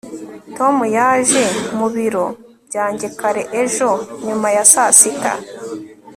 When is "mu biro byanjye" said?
1.77-3.07